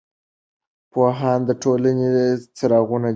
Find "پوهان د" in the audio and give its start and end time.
0.91-1.49